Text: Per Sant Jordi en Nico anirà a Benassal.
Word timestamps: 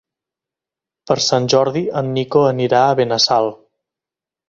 Per 1.11 1.17
Sant 1.27 1.47
Jordi 1.55 1.85
en 2.03 2.11
Nico 2.17 2.45
anirà 2.55 2.83
a 2.89 2.99
Benassal. 3.03 3.55